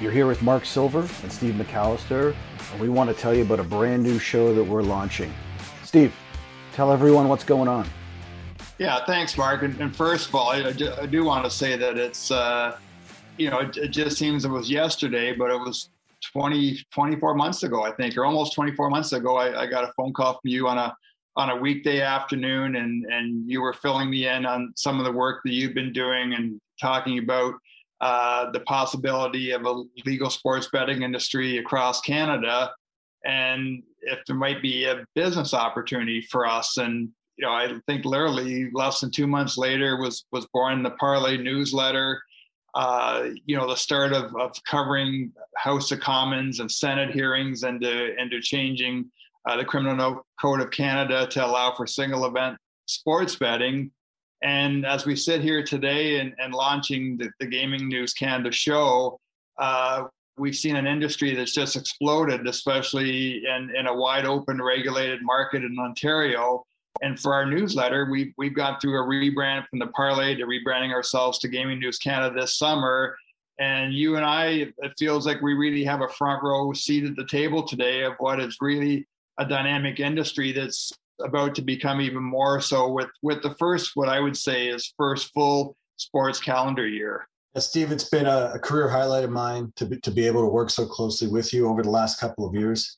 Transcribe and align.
You're 0.00 0.12
here 0.12 0.28
with 0.28 0.42
Mark 0.42 0.64
Silver 0.64 1.00
and 1.00 1.32
Steve 1.32 1.54
McAllister, 1.54 2.32
and 2.70 2.80
we 2.80 2.88
want 2.88 3.10
to 3.10 3.20
tell 3.20 3.34
you 3.34 3.42
about 3.42 3.58
a 3.58 3.64
brand 3.64 4.04
new 4.04 4.20
show 4.20 4.54
that 4.54 4.62
we're 4.62 4.82
launching. 4.82 5.34
Steve, 5.82 6.14
tell 6.72 6.92
everyone 6.92 7.26
what's 7.26 7.42
going 7.42 7.66
on. 7.66 7.84
Yeah, 8.78 9.04
thanks, 9.06 9.36
Mark. 9.36 9.64
And, 9.64 9.96
first 9.96 10.28
of 10.28 10.36
all, 10.36 10.50
I, 10.50 10.70
do 10.70 11.24
want 11.24 11.44
to 11.44 11.50
say 11.50 11.76
that 11.76 11.98
it's, 11.98 12.30
uh, 12.30 12.78
you 13.38 13.50
know, 13.50 13.58
it, 13.58 13.76
it, 13.76 13.88
just 13.88 14.18
seems 14.18 14.44
it 14.44 14.50
was 14.50 14.70
yesterday, 14.70 15.32
but 15.32 15.50
it 15.50 15.58
was 15.58 15.90
20, 16.32 16.78
24 16.92 17.34
months 17.34 17.64
ago, 17.64 17.82
I 17.82 17.90
think, 17.90 18.16
or 18.16 18.24
almost 18.24 18.54
24 18.54 18.90
months 18.90 19.12
ago. 19.12 19.36
I, 19.36 19.62
I 19.62 19.66
got 19.66 19.82
a 19.82 19.92
phone 19.96 20.12
call 20.12 20.34
from 20.34 20.48
you 20.48 20.68
on 20.68 20.78
a 20.78 20.96
on 21.34 21.50
a 21.50 21.56
weekday 21.56 22.02
afternoon, 22.02 22.76
and 22.76 23.04
and 23.06 23.50
you 23.50 23.60
were 23.60 23.72
filling 23.72 24.10
me 24.10 24.28
in 24.28 24.46
on 24.46 24.72
some 24.76 25.00
of 25.00 25.04
the 25.04 25.12
work 25.12 25.40
that 25.44 25.52
you've 25.52 25.74
been 25.74 25.92
doing 25.92 26.34
and 26.34 26.60
talking 26.80 27.18
about 27.18 27.54
uh, 28.00 28.50
the 28.52 28.60
possibility 28.60 29.50
of 29.50 29.64
a 29.64 29.82
legal 30.06 30.30
sports 30.30 30.68
betting 30.72 31.02
industry 31.02 31.58
across 31.58 32.00
Canada, 32.00 32.72
and 33.24 33.82
if 34.02 34.20
there 34.26 34.36
might 34.36 34.62
be 34.62 34.84
a 34.84 35.04
business 35.14 35.54
opportunity 35.54 36.20
for 36.20 36.46
us. 36.46 36.76
And 36.76 37.08
you 37.36 37.46
know, 37.46 37.52
I 37.52 37.72
think 37.86 38.04
literally 38.04 38.70
less 38.72 39.00
than 39.00 39.10
two 39.10 39.26
months 39.26 39.56
later 39.56 39.96
was 40.00 40.24
was 40.32 40.46
born 40.52 40.82
the 40.82 40.90
Parleh 40.92 41.42
newsletter. 41.42 42.20
Uh, 42.74 43.30
you 43.46 43.56
know, 43.56 43.66
the 43.66 43.74
start 43.74 44.12
of, 44.12 44.36
of 44.36 44.52
covering 44.64 45.32
House 45.56 45.90
of 45.90 46.00
Commons 46.00 46.60
and 46.60 46.70
Senate 46.70 47.10
hearings 47.10 47.62
and 47.62 47.80
to, 47.80 48.14
and 48.18 48.30
to 48.30 48.40
changing 48.40 49.10
uh, 49.48 49.56
the 49.56 49.64
Criminal 49.64 50.24
Code 50.40 50.60
of 50.60 50.70
Canada 50.70 51.26
to 51.28 51.44
allow 51.44 51.74
for 51.74 51.86
single 51.86 52.26
event 52.26 52.56
sports 52.86 53.36
betting. 53.36 53.90
And 54.42 54.86
as 54.86 55.04
we 55.04 55.16
sit 55.16 55.40
here 55.40 55.62
today 55.64 56.20
and, 56.20 56.34
and 56.38 56.54
launching 56.54 57.16
the, 57.16 57.30
the, 57.40 57.46
Gaming 57.46 57.88
News 57.88 58.12
Canada 58.12 58.52
show, 58.52 59.18
uh, 59.58 60.04
we've 60.36 60.54
seen 60.54 60.76
an 60.76 60.86
industry 60.86 61.34
that's 61.34 61.52
just 61.52 61.74
exploded, 61.74 62.46
especially 62.46 63.44
in, 63.44 63.74
in 63.74 63.88
a 63.88 63.94
wide 63.94 64.26
open 64.26 64.62
regulated 64.62 65.22
market 65.22 65.64
in 65.64 65.76
Ontario. 65.78 66.64
And 67.02 67.18
for 67.18 67.34
our 67.34 67.46
newsletter, 67.46 68.08
we've, 68.10 68.32
we've 68.38 68.54
gone 68.54 68.78
through 68.80 69.00
a 69.00 69.06
rebrand 69.06 69.66
from 69.68 69.80
the 69.80 69.88
Parleh 69.88 70.36
to 70.36 70.46
rebranding 70.46 70.92
ourselves 70.92 71.38
to 71.40 71.48
Gaming 71.48 71.80
News 71.80 71.98
Canada 71.98 72.40
this 72.40 72.56
summer. 72.56 73.16
And 73.58 73.92
you 73.92 74.16
and 74.16 74.24
I, 74.24 74.72
it 74.78 74.92
feels 74.98 75.26
like 75.26 75.42
we 75.42 75.54
really 75.54 75.84
have 75.84 76.00
a 76.00 76.08
front 76.08 76.44
row 76.44 76.72
seat 76.72 77.04
at 77.04 77.16
the 77.16 77.26
table 77.26 77.64
today 77.64 78.02
of 78.02 78.14
what 78.18 78.38
is 78.40 78.56
really 78.60 79.06
a 79.38 79.44
dynamic 79.44 79.98
industry 79.98 80.52
that's 80.52 80.92
about 81.20 81.54
to 81.56 81.62
become 81.62 82.00
even 82.00 82.22
more 82.22 82.60
so 82.60 82.90
with 82.90 83.08
with 83.22 83.42
the 83.42 83.54
first 83.54 83.92
what 83.94 84.08
I 84.08 84.20
would 84.20 84.36
say 84.36 84.68
is 84.68 84.92
first 84.96 85.32
full 85.32 85.76
sports 85.96 86.40
calendar 86.40 86.86
year. 86.86 87.26
Steve, 87.56 87.90
it's 87.90 88.08
been 88.08 88.26
a, 88.26 88.52
a, 88.54 88.58
career 88.58 88.88
highlight 88.88 89.24
of 89.24 89.30
mine 89.30 89.72
to 89.74 89.86
be, 89.86 89.98
to 90.00 90.12
be 90.12 90.26
able 90.26 90.42
to 90.42 90.48
work 90.48 90.70
so 90.70 90.86
closely 90.86 91.26
with 91.26 91.52
you 91.52 91.66
over 91.66 91.82
the 91.82 91.90
last 91.90 92.20
couple 92.20 92.46
of 92.46 92.54
years. 92.54 92.96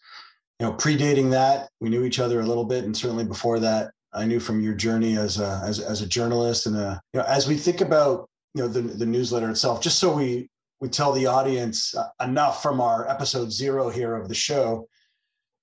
You 0.58 0.66
know, 0.66 0.72
predating 0.74 1.30
that, 1.30 1.70
we 1.80 1.88
knew 1.88 2.04
each 2.04 2.18
other 2.18 2.40
a 2.40 2.46
little 2.46 2.66
bit, 2.66 2.84
and 2.84 2.94
certainly 2.94 3.24
before 3.24 3.58
that, 3.60 3.92
I 4.12 4.26
knew 4.26 4.38
from 4.38 4.60
your 4.60 4.74
journey 4.74 5.16
as 5.16 5.40
a 5.40 5.62
as, 5.64 5.80
as 5.80 6.02
a 6.02 6.06
journalist 6.06 6.66
and 6.66 6.76
a 6.76 7.00
you 7.14 7.20
know 7.20 7.26
as 7.26 7.48
we 7.48 7.56
think 7.56 7.80
about 7.80 8.28
you 8.54 8.62
know 8.62 8.68
the 8.68 8.82
the 8.82 9.06
newsletter 9.06 9.48
itself, 9.48 9.80
just 9.80 9.98
so 9.98 10.14
we 10.14 10.50
we 10.80 10.88
tell 10.88 11.12
the 11.12 11.26
audience 11.26 11.94
uh, 11.94 12.08
enough 12.22 12.62
from 12.62 12.80
our 12.80 13.08
episode 13.08 13.50
zero 13.52 13.88
here 13.88 14.14
of 14.14 14.28
the 14.28 14.34
show 14.34 14.86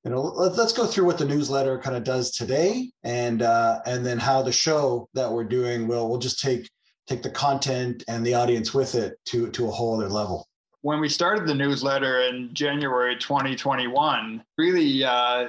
you 0.04 0.12
know 0.12 0.22
let, 0.22 0.58
us 0.58 0.74
go 0.74 0.86
through 0.86 1.06
what 1.06 1.18
the 1.18 1.26
newsletter 1.26 1.78
kind 1.78 1.96
of 1.96 2.04
does 2.04 2.32
today 2.32 2.92
and 3.04 3.42
uh, 3.42 3.80
and 3.86 4.06
then 4.06 4.18
how 4.18 4.42
the 4.42 4.52
show 4.52 5.08
that 5.14 5.32
we're 5.32 5.44
doing 5.44 5.88
will 5.88 6.10
we'll 6.10 6.20
just 6.20 6.40
take 6.40 6.70
take 7.08 7.24
the 7.24 7.30
content 7.30 8.04
and 8.08 8.26
the 8.26 8.34
audience 8.34 8.74
with 8.74 8.96
it 8.96 9.18
to 9.26 9.50
to 9.52 9.68
a 9.68 9.72
whole 9.72 9.96
other 9.96 10.10
level. 10.10 10.48
When 10.82 11.00
we 11.00 11.10
started 11.10 11.48
the 11.48 11.56
newsletter 11.56 12.22
in 12.22 12.54
January 12.54 13.18
2021 13.18 14.44
really 14.58 15.04
uh, 15.04 15.48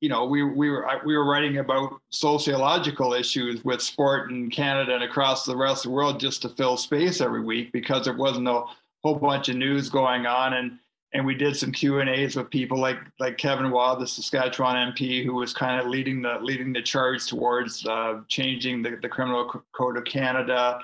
you 0.00 0.08
know 0.08 0.26
we, 0.26 0.42
we 0.42 0.70
were 0.70 0.86
we 1.04 1.16
were 1.16 1.24
writing 1.24 1.58
about 1.58 2.00
sociological 2.10 3.14
issues 3.14 3.64
with 3.64 3.80
sport 3.80 4.30
in 4.30 4.50
Canada 4.50 4.94
and 4.94 5.04
across 5.04 5.44
the 5.44 5.56
rest 5.56 5.84
of 5.84 5.90
the 5.90 5.96
world 5.96 6.20
just 6.20 6.42
to 6.42 6.48
fill 6.48 6.76
space 6.76 7.20
every 7.20 7.40
week 7.40 7.72
because 7.72 8.04
there 8.04 8.16
wasn't 8.16 8.48
a 8.48 8.64
whole 9.02 9.14
bunch 9.14 9.48
of 9.48 9.56
news 9.56 9.88
going 9.88 10.26
on. 10.26 10.54
And 10.54 10.78
and 11.12 11.24
we 11.24 11.34
did 11.34 11.56
some 11.56 11.72
Q 11.72 12.00
and 12.00 12.10
A's 12.10 12.36
with 12.36 12.50
people 12.50 12.78
like 12.78 12.98
like 13.20 13.38
Kevin 13.38 13.70
Waugh, 13.70 13.94
the 13.94 14.06
Saskatchewan 14.06 14.92
MP, 14.92 15.24
who 15.24 15.34
was 15.34 15.52
kind 15.52 15.80
of 15.80 15.86
leading 15.86 16.22
the 16.22 16.38
leading 16.42 16.72
the 16.72 16.82
charge 16.82 17.26
towards 17.26 17.86
uh, 17.86 18.20
changing 18.28 18.82
the, 18.82 18.98
the 19.00 19.08
criminal 19.08 19.62
code 19.72 19.96
of 19.96 20.04
Canada. 20.04 20.78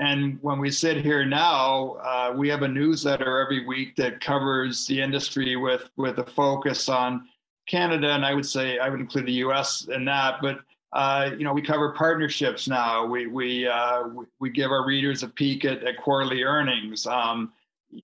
And 0.00 0.38
when 0.42 0.60
we 0.60 0.70
sit 0.70 0.98
here 0.98 1.24
now, 1.24 1.96
uh, 2.04 2.32
we 2.34 2.48
have 2.48 2.62
a 2.62 2.68
newsletter 2.68 3.40
every 3.40 3.66
week 3.66 3.96
that 3.96 4.20
covers 4.20 4.86
the 4.86 5.00
industry 5.00 5.56
with 5.56 5.90
with 5.96 6.18
a 6.18 6.24
focus 6.24 6.88
on 6.88 7.28
Canada, 7.68 8.12
and 8.12 8.24
I 8.24 8.34
would 8.34 8.46
say 8.46 8.78
I 8.78 8.88
would 8.88 9.00
include 9.00 9.26
the 9.26 9.32
U.S. 9.44 9.88
in 9.92 10.04
that, 10.06 10.36
but. 10.42 10.60
Uh, 10.94 11.32
you 11.36 11.44
know, 11.44 11.52
we 11.52 11.60
cover 11.60 11.92
partnerships 11.92 12.66
now. 12.66 13.04
We 13.04 13.26
we 13.26 13.68
uh, 13.68 14.04
we 14.40 14.48
give 14.48 14.70
our 14.70 14.86
readers 14.86 15.22
a 15.22 15.28
peek 15.28 15.66
at, 15.66 15.84
at 15.84 15.98
quarterly 15.98 16.44
earnings. 16.44 17.06
Um, 17.06 17.52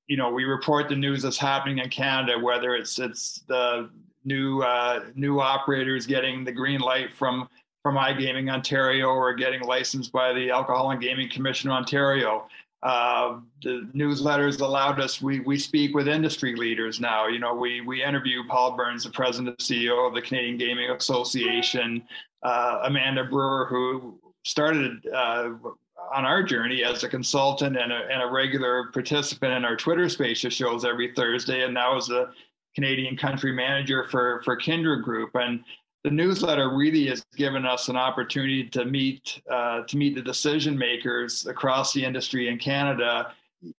you 0.06 0.16
know, 0.16 0.30
we 0.30 0.44
report 0.44 0.88
the 0.88 0.96
news 0.96 1.22
that's 1.22 1.38
happening 1.38 1.78
in 1.78 1.90
Canada, 1.90 2.38
whether 2.38 2.74
it's 2.74 2.98
it's 2.98 3.42
the 3.48 3.90
new 4.24 4.62
uh, 4.62 5.04
new 5.14 5.40
operators 5.40 6.06
getting 6.06 6.44
the 6.44 6.52
green 6.52 6.80
light 6.80 7.12
from 7.12 7.48
from 7.82 7.96
iGaming 7.96 8.50
Ontario 8.50 9.08
or 9.08 9.34
getting 9.34 9.62
licensed 9.62 10.10
by 10.10 10.32
the 10.32 10.50
Alcohol 10.50 10.90
and 10.90 11.00
Gaming 11.00 11.28
Commission 11.28 11.70
Ontario. 11.70 12.46
Uh, 12.82 13.40
the 13.62 13.88
newsletters 13.94 14.60
allowed 14.60 15.00
us. 15.00 15.20
We 15.20 15.40
we 15.40 15.58
speak 15.58 15.94
with 15.94 16.08
industry 16.08 16.54
leaders 16.54 17.00
now. 17.00 17.26
You 17.26 17.38
know, 17.38 17.54
we 17.54 17.80
we 17.80 18.02
interview 18.02 18.42
Paul 18.48 18.76
Burns, 18.76 19.04
the 19.04 19.10
president 19.10 19.48
and 19.48 19.58
CEO 19.58 20.06
of 20.06 20.14
the 20.14 20.22
Canadian 20.22 20.58
Gaming 20.58 20.90
Association, 20.90 22.02
uh, 22.42 22.80
Amanda 22.84 23.24
Brewer, 23.24 23.66
who 23.70 24.18
started 24.44 25.06
uh, 25.14 25.50
on 26.12 26.24
our 26.24 26.42
journey 26.42 26.84
as 26.84 27.04
a 27.04 27.08
consultant 27.08 27.76
and 27.76 27.92
a, 27.92 28.08
and 28.10 28.22
a 28.22 28.26
regular 28.26 28.90
participant 28.92 29.52
in 29.52 29.64
our 29.64 29.76
Twitter 29.76 30.08
Spaces 30.08 30.52
shows 30.52 30.84
every 30.84 31.12
Thursday, 31.14 31.64
and 31.64 31.74
now 31.74 31.96
as 31.96 32.10
a 32.10 32.30
Canadian 32.74 33.16
country 33.16 33.52
manager 33.52 34.06
for 34.10 34.42
for 34.44 34.56
Kindred 34.56 35.04
Group. 35.04 35.30
And 35.34 35.64
the 36.02 36.10
newsletter 36.10 36.76
really 36.76 37.06
has 37.06 37.24
given 37.36 37.64
us 37.64 37.88
an 37.88 37.96
opportunity 37.96 38.68
to 38.68 38.84
meet 38.84 39.40
uh, 39.50 39.82
to 39.82 39.96
meet 39.96 40.14
the 40.14 40.22
decision 40.22 40.76
makers 40.76 41.46
across 41.46 41.92
the 41.92 42.04
industry 42.04 42.48
in 42.48 42.58
Canada. 42.58 43.32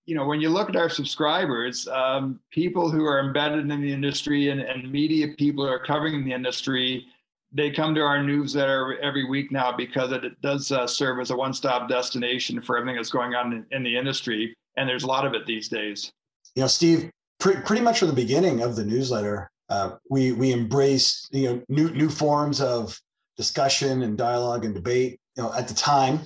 You 0.06 0.14
know, 0.14 0.26
when 0.26 0.40
you 0.40 0.48
look 0.48 0.70
at 0.70 0.76
our 0.76 0.88
subscribers, 0.88 1.86
um, 1.88 2.40
people 2.50 2.90
who 2.90 3.04
are 3.04 3.20
embedded 3.20 3.70
in 3.70 3.80
the 3.82 3.92
industry 3.92 4.48
and, 4.48 4.60
and 4.60 4.90
media 4.90 5.28
people 5.36 5.66
who 5.66 5.70
are 5.70 5.84
covering 5.84 6.24
the 6.24 6.32
industry 6.32 7.06
they 7.54 7.70
come 7.70 7.94
to 7.94 8.00
our 8.00 8.22
newsletter 8.22 8.98
every 9.00 9.24
week 9.24 9.52
now 9.52 9.74
because 9.74 10.10
it 10.12 10.22
does 10.42 10.72
uh, 10.72 10.86
serve 10.86 11.20
as 11.20 11.30
a 11.30 11.36
one-stop 11.36 11.88
destination 11.88 12.60
for 12.60 12.76
everything 12.76 12.96
that's 12.96 13.10
going 13.10 13.34
on 13.34 13.64
in, 13.70 13.82
the 13.84 13.96
industry, 13.96 14.54
and 14.76 14.88
there's 14.88 15.04
a 15.04 15.06
lot 15.06 15.24
of 15.24 15.34
it 15.34 15.46
these 15.46 15.68
days. 15.68 16.10
You 16.56 16.62
know, 16.62 16.66
Steve, 16.66 17.10
pre- 17.38 17.60
pretty 17.60 17.82
much 17.82 18.00
from 18.00 18.08
the 18.08 18.14
beginning 18.14 18.62
of 18.62 18.74
the 18.74 18.84
newsletter, 18.84 19.50
uh, 19.70 19.92
we 20.10 20.32
we 20.32 20.52
embraced 20.52 21.28
you 21.32 21.48
know 21.48 21.62
new 21.68 21.90
new 21.90 22.10
forms 22.10 22.60
of 22.60 23.00
discussion 23.36 24.02
and 24.02 24.18
dialogue 24.18 24.64
and 24.64 24.74
debate. 24.74 25.18
You 25.36 25.44
know, 25.44 25.54
at 25.54 25.68
the 25.68 25.74
time, 25.74 26.20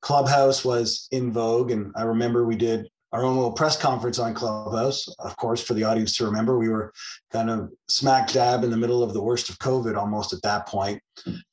Clubhouse 0.00 0.64
was 0.64 1.06
in 1.12 1.32
vogue, 1.32 1.70
and 1.70 1.92
I 1.96 2.02
remember 2.02 2.44
we 2.44 2.56
did 2.56 2.88
our 3.16 3.24
own 3.24 3.36
little 3.36 3.52
press 3.52 3.78
conference 3.78 4.18
on 4.18 4.34
Clubhouse. 4.34 5.08
Of 5.20 5.36
course, 5.38 5.62
for 5.62 5.72
the 5.72 5.84
audience 5.84 6.16
to 6.18 6.26
remember, 6.26 6.58
we 6.58 6.68
were 6.68 6.92
kind 7.32 7.48
of 7.48 7.72
smack 7.88 8.30
dab 8.30 8.62
in 8.62 8.70
the 8.70 8.76
middle 8.76 9.02
of 9.02 9.14
the 9.14 9.22
worst 9.22 9.48
of 9.48 9.58
COVID 9.58 9.96
almost 9.96 10.34
at 10.34 10.42
that 10.42 10.68
point. 10.68 11.00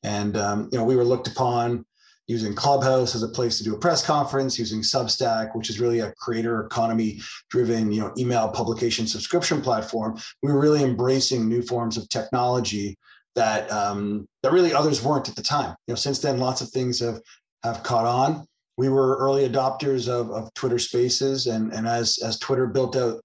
And, 0.04 0.36
um, 0.36 0.68
you 0.74 0.78
know, 0.78 0.84
we 0.84 0.98
were 0.98 1.06
looked 1.06 1.28
upon 1.28 1.86
using 2.28 2.54
Clubhouse 2.54 3.16
as 3.16 3.24
a 3.24 3.30
place 3.30 3.58
to 3.58 3.64
do 3.64 3.76
a 3.76 3.80
press 3.80 4.06
conference, 4.06 4.60
using 4.60 4.82
Substack, 4.82 5.56
which 5.56 5.70
is 5.70 5.80
really 5.80 6.00
a 6.00 6.12
creator 6.18 6.66
economy 6.66 7.22
driven, 7.50 7.94
you 7.94 8.02
know, 8.02 8.14
email 8.18 8.50
publication 8.50 9.08
subscription 9.08 9.62
platform. 9.62 10.20
We 10.42 10.52
were 10.52 10.60
really 10.60 10.84
embracing 10.84 11.48
new 11.48 11.62
forms 11.62 11.96
of 11.96 12.10
technology 12.10 12.98
that 13.36 13.72
um, 13.72 14.28
that 14.42 14.52
really 14.52 14.74
others 14.74 15.02
weren't 15.02 15.30
at 15.30 15.36
the 15.38 15.42
time. 15.42 15.76
You 15.88 15.94
know, 15.94 15.96
since 15.96 16.20
then, 16.20 16.40
lots 16.40 16.60
of 16.60 16.70
things 16.70 17.00
have 17.00 17.22
have 17.64 17.84
caught 17.84 18.06
on 18.06 18.46
we 18.78 18.90
were 18.90 19.18
early 19.18 19.48
adopters 19.48 20.08
of, 20.08 20.32
of 20.32 20.54
Twitter 20.54 20.80
Spaces, 20.80 21.48
and 21.48 21.74
and 21.74 21.88
as 21.88 22.20
as 22.24 22.40
Twitter 22.40 22.68
built 22.68 22.96
out 22.96 23.22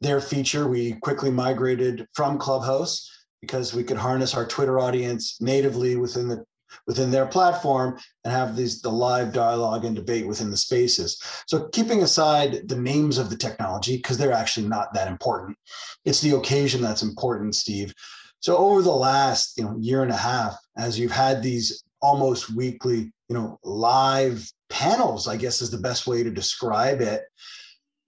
their 0.00 0.20
feature, 0.20 0.68
we 0.68 0.92
quickly 0.94 1.30
migrated 1.30 2.06
from 2.14 2.38
Clubhouse 2.38 3.10
because 3.40 3.74
we 3.74 3.84
could 3.84 3.96
harness 3.96 4.34
our 4.34 4.46
Twitter 4.46 4.78
audience 4.78 5.40
natively 5.40 5.96
within 5.96 6.28
the 6.28 6.44
within 6.86 7.10
their 7.10 7.26
platform 7.26 7.98
and 8.24 8.32
have 8.32 8.56
these 8.56 8.80
the 8.82 8.90
live 8.90 9.32
dialogue 9.32 9.84
and 9.84 9.96
debate 9.96 10.26
within 10.26 10.50
the 10.50 10.56
spaces. 10.56 11.20
So 11.46 11.68
keeping 11.68 12.02
aside 12.02 12.68
the 12.68 12.76
names 12.76 13.18
of 13.18 13.30
the 13.30 13.36
technology 13.36 13.96
because 13.96 14.18
they're 14.18 14.32
actually 14.32 14.68
not 14.68 14.92
that 14.94 15.08
important, 15.08 15.56
it's 16.04 16.20
the 16.20 16.36
occasion 16.36 16.82
that's 16.82 17.02
important, 17.02 17.54
Steve. 17.54 17.94
So 18.40 18.56
over 18.56 18.82
the 18.82 18.92
last 18.92 19.56
you 19.56 19.64
know 19.64 19.76
year 19.80 20.02
and 20.02 20.12
a 20.12 20.16
half, 20.16 20.56
as 20.76 20.98
you've 20.98 21.10
had 21.12 21.42
these 21.42 21.82
almost 22.02 22.54
weekly 22.54 23.10
you 23.28 23.34
know 23.34 23.58
live 23.64 24.48
panels 24.68 25.28
i 25.28 25.36
guess 25.36 25.60
is 25.60 25.70
the 25.70 25.78
best 25.78 26.06
way 26.06 26.22
to 26.22 26.30
describe 26.30 27.00
it. 27.00 27.22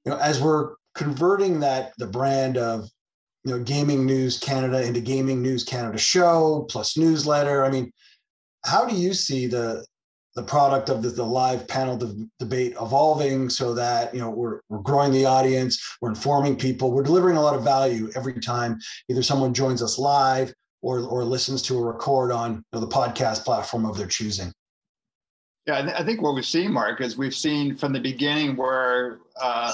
You 0.05 0.13
know 0.13 0.19
as 0.19 0.41
we're 0.41 0.75
converting 0.95 1.61
that 1.61 1.93
the 1.99 2.07
brand 2.07 2.57
of 2.57 2.89
you 3.45 3.53
know 3.53 3.63
gaming 3.63 4.05
news 4.05 4.39
canada 4.39 4.85
into 4.85 5.01
gaming 5.01 5.43
news 5.43 5.65
canada 5.65 5.99
show 5.99 6.67
plus 6.69 6.97
newsletter 6.97 7.65
i 7.65 7.71
mean 7.71 7.93
how 8.65 8.85
do 8.85 8.97
you 8.97 9.15
see 9.15 9.47
the 9.47 9.85
the 10.35 10.43
product 10.45 10.89
of 10.89 11.03
the, 11.03 11.09
the 11.09 11.25
live 11.25 11.67
panel 11.67 11.97
de- 11.97 12.29
debate 12.39 12.75
evolving 12.81 13.49
so 13.49 13.75
that 13.75 14.15
you 14.15 14.21
know 14.21 14.31
we're, 14.31 14.61
we're 14.69 14.79
growing 14.79 15.13
the 15.13 15.25
audience 15.25 15.97
we're 16.01 16.11
informing 16.11 16.57
people 16.57 16.93
we're 16.93 17.03
delivering 17.03 17.37
a 17.37 17.41
lot 17.41 17.57
of 17.57 17.65
value 17.65 18.11
every 18.15 18.39
time 18.41 18.79
either 19.09 19.23
someone 19.23 19.53
joins 19.55 19.83
us 19.83 19.99
live 19.99 20.53
or 20.83 21.01
or 21.01 21.25
listens 21.25 21.63
to 21.63 21.77
a 21.77 21.83
record 21.83 22.31
on 22.31 22.55
you 22.55 22.63
know, 22.73 22.81
the 22.81 22.87
podcast 22.87 23.45
platform 23.45 23.85
of 23.85 23.97
their 23.97 24.07
choosing 24.07 24.53
yeah 25.69 25.95
i 25.97 26.05
think 26.05 26.21
what 26.21 26.35
we've 26.35 26.45
seen 26.45 26.73
mark 26.73 27.01
is 27.01 27.17
we've 27.17 27.35
seen 27.35 27.77
from 27.77 27.93
the 27.93 28.01
beginning 28.01 28.57
where 28.57 29.19
uh, 29.41 29.73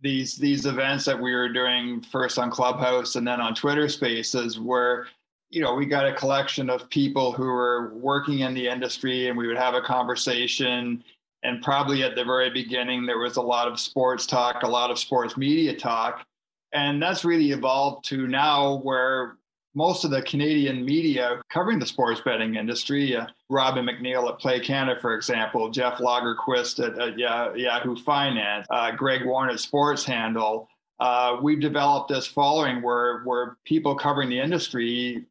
these 0.00 0.36
these 0.36 0.64
events 0.64 1.04
that 1.04 1.20
we 1.20 1.34
were 1.34 1.52
doing 1.52 2.00
first 2.00 2.38
on 2.38 2.50
clubhouse 2.50 3.16
and 3.16 3.26
then 3.26 3.40
on 3.40 3.54
twitter 3.54 3.88
spaces 3.88 4.58
where 4.58 5.06
you 5.52 5.60
know, 5.60 5.74
we 5.74 5.84
got 5.84 6.06
a 6.06 6.14
collection 6.14 6.70
of 6.70 6.88
people 6.88 7.30
who 7.30 7.44
were 7.44 7.92
working 7.94 8.40
in 8.40 8.54
the 8.54 8.66
industry 8.66 9.28
and 9.28 9.36
we 9.36 9.46
would 9.46 9.58
have 9.58 9.74
a 9.74 9.82
conversation. 9.82 11.04
And 11.42 11.62
probably 11.62 12.02
at 12.02 12.16
the 12.16 12.24
very 12.24 12.48
beginning, 12.48 13.04
there 13.04 13.18
was 13.18 13.36
a 13.36 13.42
lot 13.42 13.68
of 13.68 13.78
sports 13.78 14.26
talk, 14.26 14.62
a 14.62 14.66
lot 14.66 14.90
of 14.90 14.98
sports 14.98 15.36
media 15.36 15.76
talk. 15.76 16.24
And 16.72 17.02
that's 17.02 17.22
really 17.22 17.50
evolved 17.50 18.06
to 18.06 18.26
now 18.26 18.76
where 18.76 19.36
most 19.74 20.04
of 20.04 20.10
the 20.10 20.22
Canadian 20.22 20.84
media 20.84 21.40
covering 21.48 21.78
the 21.78 21.86
sports 21.86 22.20
betting 22.24 22.56
industry, 22.56 23.16
uh, 23.16 23.26
Robin 23.48 23.86
McNeil 23.86 24.28
at 24.30 24.38
Play 24.38 24.60
Canada, 24.60 25.00
for 25.00 25.14
example, 25.14 25.70
Jeff 25.70 25.98
Lagerquist 25.98 26.84
at, 26.84 26.98
at 26.98 27.18
Yahoo 27.58 27.96
Finance, 27.96 28.66
uh, 28.70 28.90
Greg 28.90 29.24
Warren 29.24 29.50
at 29.50 29.60
Sports 29.60 30.04
Handle, 30.04 30.68
uh, 31.02 31.36
we've 31.42 31.60
developed 31.60 32.10
this 32.10 32.28
following 32.28 32.80
where 32.80 33.22
where 33.24 33.56
people 33.64 33.96
covering 33.96 34.28
the 34.28 34.38
industry 34.38 35.26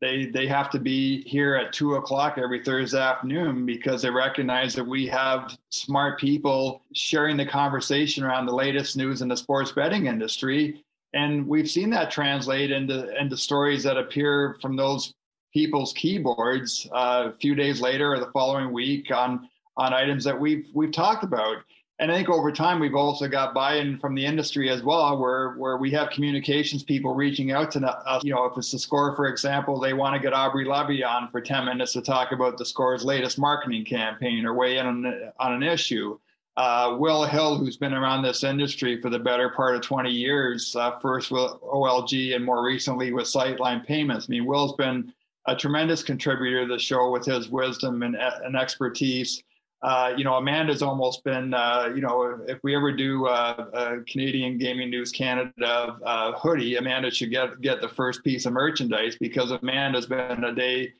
they 0.00 0.26
they 0.26 0.46
have 0.46 0.70
to 0.70 0.78
be 0.78 1.22
here 1.22 1.56
at 1.56 1.72
two 1.72 1.94
o'clock 1.94 2.38
every 2.38 2.62
Thursday 2.62 3.00
afternoon 3.00 3.66
because 3.66 4.02
they 4.02 4.10
recognize 4.10 4.74
that 4.74 4.86
we 4.86 5.06
have 5.08 5.56
smart 5.70 6.20
people 6.20 6.82
sharing 6.92 7.36
the 7.36 7.46
conversation 7.46 8.22
around 8.22 8.46
the 8.46 8.54
latest 8.54 8.96
news 8.96 9.22
in 9.22 9.28
the 9.28 9.36
sports 9.36 9.72
betting 9.72 10.06
industry. 10.06 10.84
And 11.14 11.46
we've 11.46 11.70
seen 11.70 11.90
that 11.90 12.10
translate 12.10 12.70
into 12.70 13.14
into 13.18 13.36
stories 13.36 13.82
that 13.84 13.96
appear 13.96 14.58
from 14.60 14.76
those 14.76 15.14
people's 15.52 15.92
keyboards 15.94 16.86
uh, 16.92 17.28
a 17.28 17.32
few 17.32 17.54
days 17.54 17.80
later 17.80 18.12
or 18.12 18.18
the 18.18 18.30
following 18.32 18.72
week 18.72 19.10
on 19.10 19.48
on 19.76 19.94
items 19.94 20.24
that 20.24 20.38
we've 20.38 20.68
we've 20.74 20.92
talked 20.92 21.24
about 21.24 21.58
and 21.98 22.12
I 22.12 22.16
think 22.16 22.28
over 22.28 22.52
time 22.52 22.78
we've 22.78 22.94
also 22.94 23.26
got 23.26 23.54
buy-in 23.54 23.98
from 23.98 24.14
the 24.14 24.26
industry 24.26 24.68
as 24.68 24.82
well, 24.82 25.18
where 25.18 25.54
where 25.54 25.78
we 25.78 25.90
have 25.92 26.10
communications 26.10 26.82
people 26.82 27.14
reaching 27.14 27.52
out 27.52 27.70
to 27.72 27.86
us. 27.86 28.22
You 28.22 28.34
know, 28.34 28.44
if 28.44 28.58
it's 28.58 28.70
the 28.70 28.78
score, 28.78 29.16
for 29.16 29.28
example, 29.28 29.80
they 29.80 29.94
want 29.94 30.14
to 30.14 30.20
get 30.20 30.34
Aubrey 30.34 30.66
Levy 30.66 31.02
on 31.02 31.28
for 31.28 31.40
10 31.40 31.64
minutes 31.64 31.94
to 31.94 32.02
talk 32.02 32.32
about 32.32 32.58
the 32.58 32.66
score's 32.66 33.04
latest 33.04 33.38
marketing 33.38 33.86
campaign 33.86 34.44
or 34.44 34.52
weigh 34.52 34.76
in 34.76 34.86
on, 34.86 35.32
on 35.38 35.54
an 35.54 35.62
issue. 35.62 36.18
Uh, 36.56 36.96
Will 36.98 37.24
Hill, 37.24 37.56
who's 37.58 37.76
been 37.76 37.92
around 37.92 38.22
this 38.22 38.42
industry 38.42 39.00
for 39.00 39.10
the 39.10 39.18
better 39.18 39.50
part 39.50 39.76
of 39.76 39.82
20 39.82 40.10
years, 40.10 40.74
uh, 40.74 40.98
first 41.00 41.30
with 41.30 41.52
OLG 41.62 42.34
and 42.34 42.44
more 42.44 42.64
recently 42.64 43.12
with 43.12 43.26
Sightline 43.26 43.84
Payments. 43.84 44.26
I 44.28 44.30
mean, 44.30 44.46
Will's 44.46 44.74
been 44.74 45.12
a 45.46 45.54
tremendous 45.54 46.02
contributor 46.02 46.66
to 46.66 46.72
the 46.72 46.78
show 46.78 47.10
with 47.10 47.26
his 47.26 47.50
wisdom 47.50 48.02
and, 48.02 48.16
and 48.16 48.56
expertise 48.56 49.42
uh, 49.82 50.12
you 50.16 50.24
know, 50.24 50.34
Amanda's 50.34 50.82
almost 50.82 51.22
been, 51.22 51.52
uh, 51.52 51.92
you 51.94 52.00
know, 52.00 52.40
if 52.48 52.58
we 52.62 52.74
ever 52.74 52.90
do 52.90 53.26
uh, 53.26 53.66
a 53.72 54.00
Canadian 54.10 54.58
Gaming 54.58 54.90
News 54.90 55.12
Canada 55.12 55.96
uh, 56.04 56.32
hoodie, 56.32 56.76
Amanda 56.76 57.10
should 57.10 57.30
get 57.30 57.60
get 57.60 57.80
the 57.80 57.88
first 57.88 58.24
piece 58.24 58.46
of 58.46 58.52
merchandise 58.52 59.16
because 59.20 59.50
Amanda's 59.50 60.06
been 60.06 60.44
a 60.44 60.54
day 60.54 60.92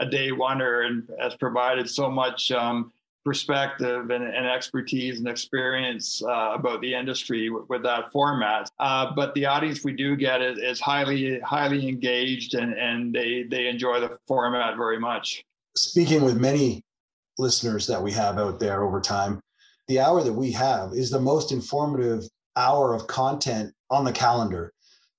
a 0.00 0.06
day 0.06 0.32
wonder 0.32 0.82
and 0.82 1.08
has 1.20 1.34
provided 1.36 1.88
so 1.88 2.10
much 2.10 2.50
um, 2.50 2.92
perspective 3.26 4.10
and, 4.10 4.22
and, 4.22 4.46
expertise 4.46 5.18
and 5.18 5.26
experience 5.26 6.22
uh, 6.22 6.52
about 6.54 6.80
the 6.80 6.94
industry 6.94 7.50
with, 7.50 7.68
with 7.68 7.82
that 7.82 8.12
format. 8.12 8.70
Uh, 8.78 9.12
but 9.16 9.34
the 9.34 9.44
audience 9.44 9.82
we 9.82 9.92
do 9.92 10.14
get 10.14 10.40
is, 10.40 10.58
is 10.58 10.80
highly 10.80 11.40
highly 11.40 11.88
engaged 11.88 12.54
and 12.54 12.72
and 12.74 13.12
they 13.12 13.42
they 13.50 13.66
enjoy 13.66 13.98
the 13.98 14.16
format 14.28 14.76
very 14.76 15.00
much. 15.00 15.44
Speaking 15.76 16.22
with 16.22 16.40
many 16.40 16.84
listeners 17.36 17.84
that 17.88 18.00
we 18.00 18.12
have 18.12 18.38
out 18.38 18.60
there 18.60 18.84
over 18.84 19.00
time, 19.00 19.40
the 19.88 19.98
hour 19.98 20.22
that 20.22 20.32
we 20.32 20.52
have 20.52 20.92
is 20.92 21.10
the 21.10 21.20
most 21.20 21.50
informative 21.50 22.22
hour 22.54 22.94
of 22.94 23.08
content 23.08 23.74
on 23.90 24.04
the 24.04 24.12
calendar 24.12 24.72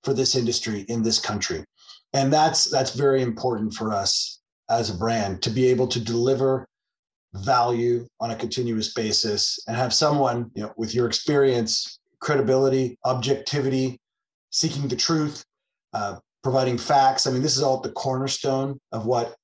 for 0.05 0.13
this 0.13 0.33
industry 0.33 0.85
in 0.87 1.03
this 1.03 1.19
country. 1.19 1.65
And 2.13 2.31
that's 2.31 2.71
that's 2.71 2.95
very 2.95 3.21
important 3.21 3.73
for 3.73 3.91
us 3.91 4.39
as 4.69 4.89
a 4.89 4.97
brand 4.97 5.41
to 5.41 5.49
be 5.49 5.67
able 5.67 5.87
to 5.87 5.99
deliver 5.99 6.65
value 7.37 8.07
on 8.19 8.31
a 8.31 8.35
continuous 8.35 8.93
basis 8.93 9.59
and 9.67 9.75
have 9.75 9.93
someone, 9.93 10.51
you 10.55 10.63
know, 10.63 10.73
with 10.77 10.93
your 10.93 11.07
experience, 11.07 11.99
credibility, 12.19 12.97
objectivity, 13.05 13.99
seeking 14.49 14.87
the 14.87 14.95
truth, 14.95 15.43
uh, 15.93 16.17
providing 16.43 16.77
facts. 16.77 17.27
I 17.27 17.31
mean, 17.31 17.41
this 17.41 17.57
is 17.57 17.63
all 17.63 17.79
the 17.79 17.91
cornerstone 17.91 18.79
of 18.91 19.05
what 19.05 19.35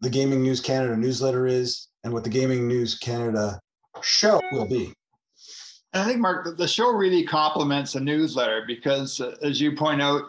the 0.00 0.10
Gaming 0.10 0.42
News 0.42 0.60
Canada 0.60 0.96
newsletter 0.96 1.46
is 1.46 1.88
and 2.04 2.12
what 2.12 2.24
the 2.24 2.30
Gaming 2.30 2.66
News 2.66 2.98
Canada 2.98 3.60
show 4.02 4.40
will 4.52 4.66
be. 4.66 4.92
And 5.92 6.02
I 6.02 6.06
think, 6.06 6.20
Mark, 6.20 6.56
the 6.56 6.66
show 6.66 6.90
really 6.90 7.24
complements 7.24 7.92
the 7.92 8.00
newsletter 8.00 8.64
because, 8.66 9.20
uh, 9.20 9.36
as 9.42 9.60
you 9.60 9.76
point 9.76 10.00
out, 10.00 10.22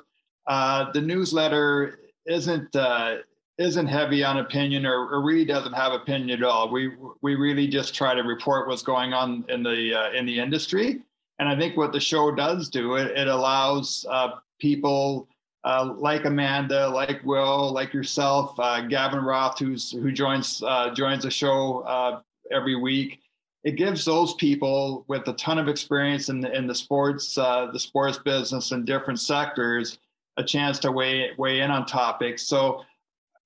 uh, 0.47 0.91
the 0.91 1.01
newsletter 1.01 1.99
isn't 2.25 2.75
uh, 2.75 3.17
isn't 3.57 3.87
heavy 3.87 4.23
on 4.23 4.37
opinion 4.37 4.85
or, 4.85 5.07
or, 5.09 5.21
really 5.21 5.45
doesn't 5.45 5.73
have 5.73 5.93
opinion 5.93 6.39
at 6.39 6.43
all. 6.43 6.71
We 6.71 6.91
we 7.21 7.35
really 7.35 7.67
just 7.67 7.93
try 7.93 8.15
to 8.15 8.21
report 8.21 8.67
what's 8.67 8.81
going 8.81 9.13
on 9.13 9.45
in 9.49 9.61
the 9.63 9.93
uh, 9.93 10.11
in 10.11 10.25
the 10.25 10.39
industry. 10.39 11.01
And 11.39 11.47
I 11.47 11.57
think 11.57 11.77
what 11.77 11.91
the 11.91 11.99
show 11.99 12.31
does 12.31 12.69
do 12.69 12.95
it 12.95 13.15
it 13.17 13.27
allows 13.27 14.05
uh, 14.09 14.31
people 14.59 15.27
uh, 15.63 15.93
like 15.97 16.25
Amanda, 16.25 16.89
like 16.89 17.23
Will, 17.23 17.71
like 17.71 17.93
yourself, 17.93 18.59
uh, 18.59 18.81
Gavin 18.81 19.23
Roth, 19.23 19.59
who's 19.59 19.91
who 19.91 20.11
joins 20.11 20.63
uh, 20.63 20.93
joins 20.93 21.23
the 21.23 21.31
show 21.31 21.81
uh, 21.81 22.21
every 22.51 22.75
week. 22.75 23.19
It 23.63 23.77
gives 23.77 24.03
those 24.03 24.33
people 24.33 25.05
with 25.07 25.25
a 25.27 25.33
ton 25.33 25.57
of 25.57 25.69
experience 25.69 26.27
in 26.27 26.41
the, 26.41 26.53
in 26.53 26.67
the 26.67 26.75
sports 26.75 27.35
the 27.35 27.77
sports 27.77 28.17
business 28.17 28.71
in 28.71 28.83
different 28.83 29.19
sectors 29.19 29.99
a 30.37 30.43
chance 30.43 30.79
to 30.79 30.91
weigh 30.91 31.29
weigh 31.37 31.59
in 31.59 31.69
on 31.69 31.85
topics. 31.85 32.41
So. 32.47 32.83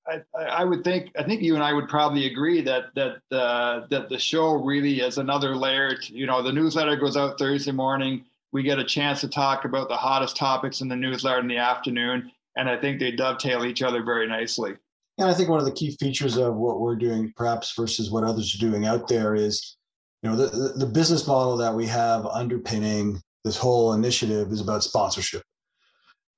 I, 0.08 0.42
I 0.42 0.64
would 0.64 0.84
think 0.84 1.10
I 1.18 1.22
think 1.22 1.42
you 1.42 1.54
and 1.54 1.62
I 1.62 1.72
would 1.72 1.88
probably 1.88 2.26
agree 2.26 2.60
that 2.62 2.94
that 2.94 3.18
uh, 3.30 3.86
that 3.90 4.08
the 4.08 4.18
show 4.18 4.54
really 4.54 5.00
is 5.00 5.18
another 5.18 5.54
layer. 5.54 5.96
To, 5.96 6.14
you 6.14 6.26
know, 6.26 6.42
the 6.42 6.52
newsletter 6.52 6.96
goes 6.96 7.16
out 7.16 7.38
Thursday 7.38 7.72
morning 7.72 8.24
we 8.52 8.62
get 8.62 8.78
a 8.78 8.84
chance 8.84 9.20
to 9.20 9.28
talk 9.28 9.64
about 9.64 9.88
the 9.88 9.96
hottest 9.96 10.36
topics 10.36 10.80
in 10.80 10.88
the 10.88 10.96
newsletter 10.96 11.40
in 11.40 11.48
the 11.48 11.58
afternoon. 11.58 12.30
And 12.56 12.68
I 12.68 12.76
think 12.76 12.98
they 12.98 13.10
dovetail 13.10 13.64
each 13.64 13.82
other 13.82 14.02
very 14.02 14.26
nicely. 14.26 14.74
And 15.18 15.28
I 15.28 15.34
think 15.34 15.48
one 15.48 15.58
of 15.58 15.64
the 15.64 15.72
key 15.72 15.96
features 15.98 16.36
of 16.36 16.54
what 16.54 16.80
we're 16.80 16.96
doing, 16.96 17.32
perhaps 17.36 17.72
versus 17.76 18.10
what 18.10 18.24
others 18.24 18.54
are 18.54 18.58
doing 18.58 18.86
out 18.86 19.08
there, 19.08 19.34
is 19.34 19.76
you 20.22 20.30
know 20.30 20.36
the, 20.36 20.74
the 20.74 20.86
business 20.86 21.26
model 21.26 21.56
that 21.56 21.74
we 21.74 21.86
have 21.86 22.26
underpinning 22.26 23.20
this 23.44 23.56
whole 23.56 23.92
initiative 23.92 24.50
is 24.50 24.60
about 24.60 24.84
sponsorship. 24.84 25.42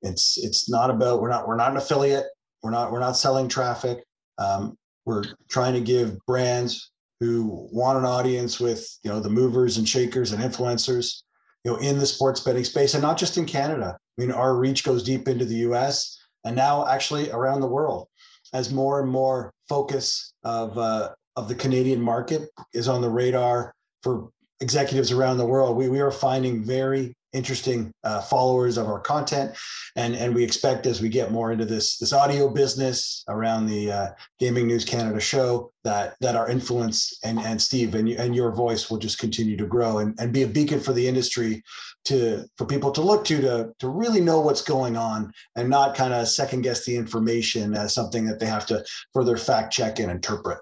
It's 0.02 0.38
it's 0.42 0.68
not 0.68 0.90
about 0.90 1.20
we're 1.20 1.30
not 1.30 1.46
we're 1.46 1.56
not 1.56 1.70
an 1.70 1.76
affiliate. 1.76 2.26
We're 2.62 2.70
not 2.70 2.92
we're 2.92 3.00
not 3.00 3.16
selling 3.16 3.48
traffic. 3.48 4.04
Um, 4.38 4.76
we're 5.04 5.24
trying 5.48 5.74
to 5.74 5.80
give 5.80 6.18
brands 6.26 6.90
who 7.20 7.68
want 7.72 7.98
an 7.98 8.04
audience 8.04 8.60
with 8.60 8.86
you 9.02 9.10
know 9.10 9.20
the 9.20 9.30
movers 9.30 9.78
and 9.78 9.88
shakers 9.88 10.32
and 10.32 10.42
influencers 10.42 11.22
you 11.64 11.70
know, 11.70 11.78
in 11.78 11.98
the 11.98 12.06
sports 12.06 12.40
betting 12.40 12.64
space 12.64 12.94
and 12.94 13.02
not 13.02 13.18
just 13.18 13.36
in 13.36 13.46
Canada. 13.46 13.96
I 13.96 14.20
mean, 14.20 14.32
our 14.32 14.56
reach 14.56 14.84
goes 14.84 15.02
deep 15.02 15.28
into 15.28 15.44
the 15.44 15.56
US 15.56 16.18
and 16.44 16.56
now 16.56 16.86
actually 16.86 17.30
around 17.30 17.60
the 17.60 17.66
world 17.66 18.08
as 18.52 18.72
more 18.72 19.00
and 19.00 19.10
more 19.10 19.52
focus 19.68 20.32
of, 20.42 20.76
uh, 20.78 21.10
of 21.36 21.48
the 21.48 21.54
Canadian 21.54 22.00
market 22.00 22.48
is 22.72 22.88
on 22.88 23.00
the 23.00 23.10
radar 23.10 23.74
for 24.02 24.30
executives 24.60 25.12
around 25.12 25.36
the 25.36 25.46
world. 25.46 25.76
We, 25.76 25.88
we 25.88 26.00
are 26.00 26.10
finding 26.10 26.64
very 26.64 27.14
interesting 27.32 27.92
uh, 28.04 28.20
followers 28.20 28.76
of 28.76 28.86
our 28.86 29.00
content. 29.00 29.56
And 29.96 30.14
and 30.14 30.34
we 30.34 30.42
expect 30.42 30.86
as 30.86 31.00
we 31.00 31.08
get 31.08 31.30
more 31.30 31.52
into 31.52 31.64
this 31.64 31.98
this 31.98 32.12
audio 32.12 32.48
business 32.48 33.24
around 33.28 33.66
the 33.66 33.92
uh, 33.92 34.08
gaming 34.38 34.66
news 34.66 34.84
canada 34.84 35.20
show 35.20 35.72
that 35.84 36.14
that 36.20 36.36
our 36.36 36.48
influence 36.48 37.18
and 37.24 37.38
and 37.40 37.60
steve 37.60 37.94
and, 37.94 38.08
and 38.08 38.34
your 38.34 38.52
voice 38.52 38.90
will 38.90 38.98
just 38.98 39.18
continue 39.18 39.56
to 39.56 39.66
grow 39.66 39.98
and, 39.98 40.14
and 40.20 40.32
be 40.32 40.42
a 40.42 40.46
beacon 40.46 40.80
for 40.80 40.92
the 40.92 41.06
industry 41.06 41.62
to 42.04 42.44
for 42.56 42.66
people 42.66 42.90
to 42.90 43.00
look 43.00 43.24
to 43.24 43.40
to 43.40 43.72
to 43.78 43.88
really 43.88 44.20
know 44.20 44.40
what's 44.40 44.62
going 44.62 44.96
on 44.96 45.32
and 45.56 45.68
not 45.68 45.94
kind 45.94 46.12
of 46.12 46.28
second 46.28 46.62
guess 46.62 46.84
the 46.84 46.96
information 46.96 47.74
as 47.74 47.94
something 47.94 48.26
that 48.26 48.38
they 48.38 48.46
have 48.46 48.66
to 48.66 48.84
further 49.12 49.36
fact 49.36 49.72
check 49.72 49.98
and 49.98 50.10
interpret 50.10 50.58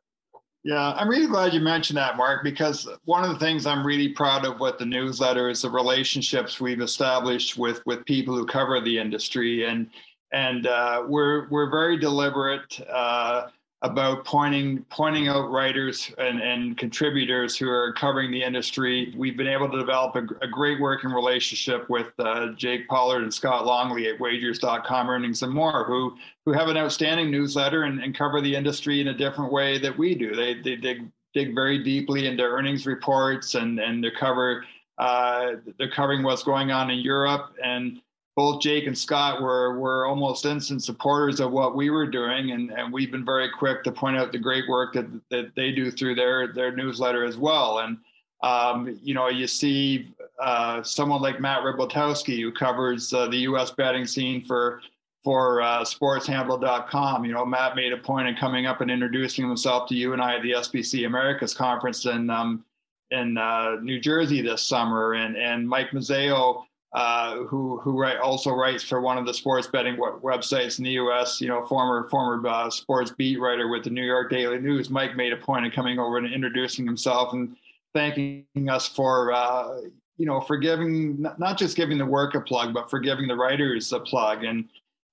Yeah, 0.65 0.93
I'm 0.93 1.09
really 1.09 1.29
glad 1.29 1.55
you 1.55 1.61
mentioned 1.61 1.97
that, 1.99 2.17
Mark, 2.17 2.43
because 2.43 2.89
one 3.05 3.25
of 3.25 3.31
the 3.31 3.39
things 3.39 3.65
I'm 3.65 3.87
really 3.87 4.09
proud 4.09 4.45
of 4.45 4.59
with 4.61 4.79
the 4.79 4.85
newsletter 4.85 5.49
is 5.49 5.63
the 5.63 5.71
relationships 5.71 6.61
we've 6.61 6.81
established 6.81 7.57
with 7.57 7.85
with 7.87 8.05
people 8.05 8.35
who 8.35 8.45
cover 8.45 8.81
the 8.81 8.99
industry, 8.99 9.67
and 9.67 9.89
and 10.33 10.67
uh, 10.67 11.05
we're 11.07 11.49
we're 11.49 11.71
very 11.71 11.97
deliberate. 11.97 12.81
Uh, 12.91 13.49
about 13.83 14.25
pointing 14.25 14.85
pointing 14.91 15.29
out 15.29 15.51
writers 15.51 16.13
and, 16.19 16.41
and 16.41 16.77
contributors 16.77 17.57
who 17.57 17.69
are 17.69 17.93
covering 17.93 18.33
the 18.33 18.43
industry. 18.43 19.15
We've 19.17 19.37
been 19.37 19.47
able 19.47 19.71
to 19.71 19.79
develop 19.79 20.17
a, 20.17 20.45
a 20.45 20.49
great 20.49 20.81
working 20.81 21.11
relationship 21.11 21.89
with 21.89 22.09
uh, 22.19 22.49
Jake 22.57 22.89
Pollard 22.89 23.23
and 23.23 23.33
Scott 23.33 23.67
Longley 23.67 24.09
at 24.09 24.19
Wagers.com 24.19 25.09
Earnings 25.09 25.43
and 25.43 25.53
More, 25.53 25.85
who 25.85 26.17
who 26.45 26.53
have 26.53 26.69
an 26.69 26.77
outstanding 26.77 27.31
newsletter 27.31 27.85
and, 27.85 28.03
and 28.03 28.17
cover 28.17 28.41
the 28.41 28.55
industry 28.55 29.01
in 29.01 29.09
a 29.09 29.15
different 29.15 29.53
way 29.53 29.79
that 29.79 29.97
we 29.97 30.15
do. 30.15 30.35
They 30.35 30.55
they 30.55 30.77
dig 30.77 31.09
dig 31.35 31.55
very 31.55 31.85
deeply 31.85 32.27
into 32.27 32.43
earnings 32.43 32.85
reports 32.85 33.55
and 33.55 33.79
and 33.79 34.03
they 34.03 34.11
cover 34.11 34.65
uh, 34.99 35.53
they're 35.79 35.91
covering 35.91 36.25
what's 36.25 36.43
going 36.43 36.73
on 36.73 36.91
in 36.91 36.99
Europe 36.99 37.55
and 37.63 38.01
both 38.39 38.61
Jake 38.63 38.87
and 38.87 38.97
Scott 38.97 39.43
were 39.43 39.77
were 39.81 40.07
almost 40.07 40.47
instant 40.47 40.85
supporters 40.85 41.41
of 41.41 41.51
what 41.51 41.75
we 41.75 41.91
were 41.91 42.07
doing, 42.07 42.53
and, 42.53 42.71
and 42.71 42.93
we've 42.93 43.11
been 43.11 43.25
very 43.25 43.51
quick 43.51 43.83
to 43.83 43.91
point 43.91 44.17
out 44.17 44.31
the 44.31 44.39
great 44.39 44.69
work 44.69 44.93
that, 44.93 45.07
that 45.31 45.57
they 45.57 45.73
do 45.73 45.91
through 45.91 46.15
their 46.15 46.53
their 46.53 46.71
newsletter 46.71 47.25
as 47.25 47.37
well. 47.37 47.81
And 47.81 47.99
um, 48.45 48.97
you 49.03 49.13
know, 49.13 49.27
you 49.27 49.49
see 49.49 50.15
uh, 50.41 50.85
someone 50.85 51.21
like 51.21 51.41
Matt 51.41 51.65
Rybaltowski 51.65 52.41
who 52.41 52.53
covers 52.53 53.13
uh, 53.13 53.27
the 53.27 53.39
U.S. 53.39 53.73
batting 53.73 54.07
scene 54.07 54.45
for 54.45 54.83
for 55.25 55.61
uh, 55.61 55.81
sportshandle.com. 55.81 57.25
You 57.25 57.33
know, 57.33 57.45
Matt 57.45 57.75
made 57.75 57.93
a 57.93 57.97
point 57.97 58.29
of 58.29 58.37
coming 58.37 58.67
up 58.67 58.81
and 58.81 58.89
introducing 58.89 59.49
himself 59.49 59.89
to 59.89 59.97
you 59.97 60.13
and 60.13 60.23
I 60.23 60.37
at 60.37 60.43
the 60.43 60.53
SBC 60.53 61.07
Americas 61.07 61.55
conference 61.55 62.07
in 62.07 62.31
um, 62.31 62.65
in 63.11 63.37
uh, 63.37 63.79
New 63.83 63.99
Jersey 63.99 64.43
this 64.43 64.65
summer, 64.65 65.15
and 65.15 65.37
and 65.37 65.69
Mike 65.69 65.91
Mazzeo 65.91 66.67
uh, 66.93 67.45
who 67.45 67.79
who 67.81 68.01
write, 68.01 68.19
also 68.19 68.53
writes 68.53 68.83
for 68.83 69.01
one 69.01 69.19
of 69.19 69.27
the 69.27 69.35
sports 69.35 69.67
betting 69.67 69.97
websites 69.97 70.79
in 70.79 70.85
the 70.85 70.93
U.S. 70.93 71.41
You 71.41 71.49
know, 71.49 71.67
former 71.67 72.09
former 72.09 72.47
uh, 72.49 72.71
sports 72.71 73.11
beat 73.11 73.39
writer 73.39 73.69
with 73.69 73.85
the 73.85 73.91
New 73.91 74.05
York 74.05 74.31
Daily 74.31 74.59
News. 74.59 74.89
Mike 74.89 75.15
made 75.15 75.33
a 75.33 75.37
point 75.37 75.67
of 75.67 75.73
coming 75.73 75.99
over 75.99 76.17
and 76.17 76.33
introducing 76.33 76.87
himself 76.87 77.35
and 77.35 77.57
thanking 77.95 78.47
us 78.71 78.89
for 78.89 79.33
uh, 79.33 79.81
you 80.17 80.25
know 80.25 80.41
for 80.41 80.57
giving 80.57 81.27
not 81.39 81.59
just 81.59 81.77
giving 81.77 81.99
the 81.99 82.07
work 82.07 82.35
a 82.35 82.41
plug, 82.41 82.73
but 82.73 82.89
for 82.89 83.01
giving 83.01 83.29
the 83.29 83.37
writers 83.37 83.93
a 83.93 84.01
plug. 84.01 84.45
And 84.45 84.65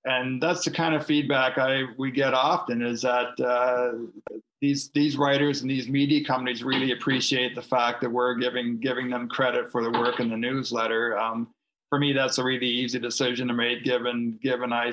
and 0.06 0.42
that's 0.42 0.64
the 0.64 0.70
kind 0.70 0.94
of 0.94 1.04
feedback 1.04 1.58
I 1.58 1.82
we 1.98 2.10
get 2.10 2.32
often 2.32 2.80
is 2.80 3.02
that 3.02 3.38
uh, 3.38 3.98
these 4.62 4.88
these 4.90 5.18
writers 5.18 5.60
and 5.60 5.70
these 5.70 5.88
media 5.88 6.24
companies 6.24 6.64
really 6.64 6.92
appreciate 6.92 7.54
the 7.54 7.62
fact 7.62 8.00
that 8.00 8.10
we're 8.10 8.34
giving 8.36 8.78
giving 8.78 9.10
them 9.10 9.28
credit 9.28 9.70
for 9.70 9.82
the 9.82 9.90
work 9.90 10.20
in 10.20 10.30
the 10.30 10.36
newsletter. 10.36 11.18
Um, 11.18 11.48
for 11.88 11.98
me, 11.98 12.12
that's 12.12 12.38
a 12.38 12.44
really 12.44 12.66
easy 12.66 12.98
decision 12.98 13.48
to 13.48 13.54
make, 13.54 13.84
given 13.84 14.38
given 14.42 14.72
I, 14.72 14.92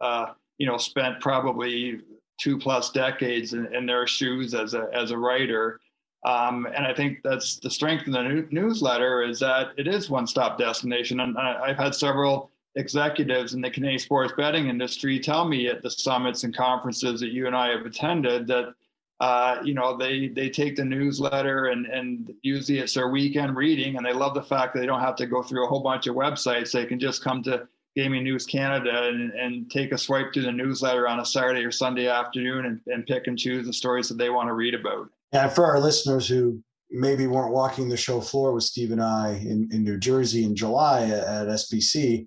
uh, 0.00 0.26
you 0.58 0.66
know, 0.66 0.76
spent 0.76 1.20
probably 1.20 2.00
two 2.40 2.58
plus 2.58 2.90
decades 2.90 3.52
in, 3.52 3.74
in, 3.74 3.86
their 3.86 4.06
shoes 4.06 4.54
as 4.54 4.74
a 4.74 4.88
as 4.92 5.10
a 5.10 5.18
writer. 5.18 5.80
Um, 6.24 6.66
and 6.66 6.86
I 6.86 6.94
think 6.94 7.18
that's 7.22 7.58
the 7.60 7.70
strength 7.70 8.06
of 8.06 8.12
the 8.12 8.22
new, 8.22 8.48
newsletter 8.50 9.22
is 9.22 9.38
that 9.40 9.68
it 9.76 9.86
is 9.86 10.10
one 10.10 10.26
stop 10.26 10.58
destination. 10.58 11.20
And 11.20 11.38
I, 11.38 11.60
I've 11.66 11.76
had 11.76 11.94
several 11.94 12.50
executives 12.74 13.54
in 13.54 13.60
the 13.60 13.70
Canadian 13.70 13.98
sports 13.98 14.32
betting 14.36 14.68
industry 14.68 15.18
tell 15.18 15.44
me 15.44 15.68
at 15.68 15.82
the 15.82 15.90
summits 15.90 16.44
and 16.44 16.56
conferences 16.56 17.20
that 17.20 17.30
you 17.30 17.46
and 17.46 17.56
I 17.56 17.68
have 17.68 17.86
attended 17.86 18.46
that 18.48 18.74
uh, 19.20 19.58
you 19.64 19.74
know, 19.74 19.96
they 19.96 20.28
they 20.28 20.48
take 20.48 20.76
the 20.76 20.84
newsletter 20.84 21.66
and 21.66 21.86
and 21.86 22.32
usually 22.42 22.78
it's 22.78 22.94
their 22.94 23.08
weekend 23.08 23.56
reading, 23.56 23.96
and 23.96 24.06
they 24.06 24.12
love 24.12 24.34
the 24.34 24.42
fact 24.42 24.74
that 24.74 24.80
they 24.80 24.86
don't 24.86 25.00
have 25.00 25.16
to 25.16 25.26
go 25.26 25.42
through 25.42 25.64
a 25.64 25.68
whole 25.68 25.82
bunch 25.82 26.06
of 26.06 26.14
websites. 26.14 26.72
They 26.72 26.86
can 26.86 27.00
just 27.00 27.24
come 27.24 27.42
to 27.44 27.66
Gaming 27.96 28.22
News 28.22 28.46
Canada 28.46 29.08
and, 29.08 29.32
and 29.32 29.70
take 29.70 29.90
a 29.90 29.98
swipe 29.98 30.32
through 30.32 30.44
the 30.44 30.52
newsletter 30.52 31.08
on 31.08 31.18
a 31.18 31.24
Saturday 31.24 31.64
or 31.64 31.72
Sunday 31.72 32.06
afternoon 32.06 32.66
and, 32.66 32.80
and 32.86 33.04
pick 33.06 33.26
and 33.26 33.36
choose 33.36 33.66
the 33.66 33.72
stories 33.72 34.08
that 34.08 34.18
they 34.18 34.30
want 34.30 34.48
to 34.48 34.52
read 34.52 34.74
about. 34.74 35.08
And 35.32 35.50
for 35.50 35.66
our 35.66 35.80
listeners 35.80 36.28
who 36.28 36.62
maybe 36.90 37.26
weren't 37.26 37.52
walking 37.52 37.88
the 37.88 37.96
show 37.96 38.20
floor 38.20 38.52
with 38.52 38.62
Steve 38.62 38.92
and 38.92 39.02
I 39.02 39.40
in, 39.42 39.68
in 39.72 39.82
New 39.82 39.98
Jersey 39.98 40.44
in 40.44 40.54
July 40.54 41.06
at, 41.06 41.24
at 41.24 41.48
SBC, 41.48 42.24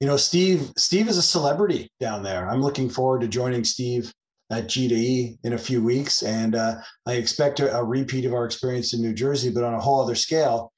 you 0.00 0.06
know, 0.08 0.16
Steve 0.16 0.72
Steve 0.76 1.08
is 1.08 1.16
a 1.16 1.22
celebrity 1.22 1.88
down 2.00 2.24
there. 2.24 2.50
I'm 2.50 2.60
looking 2.60 2.90
forward 2.90 3.20
to 3.20 3.28
joining 3.28 3.62
Steve 3.62 4.12
at 4.50 4.66
G2E 4.66 5.38
in 5.44 5.52
a 5.54 5.58
few 5.58 5.82
weeks. 5.82 6.22
And 6.22 6.54
uh, 6.54 6.76
I 7.06 7.14
expect 7.14 7.60
a, 7.60 7.74
a, 7.76 7.82
repeat 7.82 8.24
of 8.24 8.34
our 8.34 8.44
experience 8.44 8.92
in 8.92 9.00
New 9.00 9.14
Jersey, 9.14 9.50
but 9.50 9.64
on 9.64 9.74
a 9.74 9.80
whole 9.80 10.02
other 10.02 10.14
scale 10.14 10.72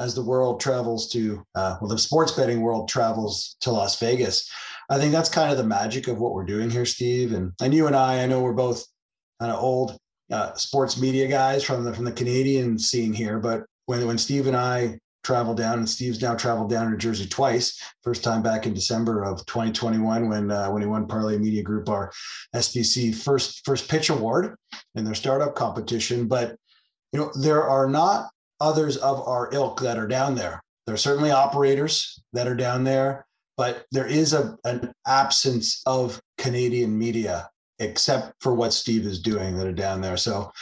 as 0.00 0.14
the 0.14 0.24
world 0.24 0.60
travels 0.60 1.08
to, 1.12 1.42
uh, 1.54 1.76
well, 1.80 1.88
the 1.88 1.98
sports 1.98 2.32
betting 2.32 2.60
world 2.60 2.88
travels 2.88 3.56
to 3.60 3.70
Las 3.70 3.98
Vegas. 4.00 4.50
I 4.90 4.98
think 4.98 5.12
that's 5.12 5.28
kind 5.28 5.50
of 5.50 5.56
the 5.56 5.64
magic 5.64 6.08
of 6.08 6.18
what 6.18 6.34
we're 6.34 6.44
doing 6.44 6.68
here, 6.68 6.84
Steve. 6.84 7.32
And, 7.32 7.52
and 7.62 7.72
you 7.72 7.86
and 7.86 7.94
I, 7.94 8.22
I 8.22 8.26
know 8.26 8.42
we're 8.42 8.52
both 8.52 8.84
kind 9.40 9.52
of 9.52 9.62
old 9.62 9.96
uh, 10.32 10.54
sports 10.54 11.00
media 11.00 11.28
guys 11.28 11.62
from 11.62 11.84
the 11.84 11.92
from 11.92 12.04
the 12.04 12.12
Canadian 12.12 12.78
scene 12.78 13.12
here, 13.12 13.38
but 13.38 13.64
when 13.86 14.06
when 14.06 14.18
Steve 14.18 14.46
and 14.46 14.56
I 14.56 14.98
traveled 15.24 15.56
down, 15.56 15.78
and 15.78 15.88
Steve's 15.88 16.22
now 16.22 16.34
traveled 16.34 16.70
down 16.70 16.90
to 16.90 16.96
Jersey 16.96 17.26
twice. 17.26 17.82
First 18.02 18.22
time 18.22 18.42
back 18.42 18.66
in 18.66 18.74
December 18.74 19.24
of 19.24 19.44
2021 19.46 20.28
when 20.28 20.50
uh, 20.50 20.68
when 20.70 20.82
he 20.82 20.88
won 20.88 21.08
Parleh 21.08 21.38
Media 21.40 21.62
Group 21.62 21.88
our 21.88 22.12
SBC 22.54 23.14
first 23.14 23.64
first 23.64 23.88
pitch 23.88 24.10
award 24.10 24.54
in 24.94 25.04
their 25.04 25.14
startup 25.14 25.54
competition. 25.54 26.28
But 26.28 26.56
you 27.12 27.18
know 27.18 27.32
there 27.40 27.64
are 27.64 27.88
not 27.88 28.30
others 28.60 28.96
of 28.98 29.26
our 29.26 29.52
ilk 29.52 29.80
that 29.80 29.98
are 29.98 30.08
down 30.08 30.34
there. 30.34 30.62
There 30.86 30.94
are 30.94 30.98
certainly 30.98 31.30
operators 31.30 32.22
that 32.34 32.46
are 32.46 32.54
down 32.54 32.84
there, 32.84 33.26
but 33.56 33.86
there 33.90 34.06
is 34.06 34.34
a, 34.34 34.56
an 34.64 34.92
absence 35.06 35.82
of 35.86 36.20
Canadian 36.38 36.96
media 36.96 37.48
except 37.80 38.34
for 38.40 38.54
what 38.54 38.72
Steve 38.72 39.04
is 39.04 39.20
doing 39.20 39.56
that 39.56 39.66
are 39.66 39.72
down 39.72 40.00
there. 40.00 40.16
So 40.16 40.52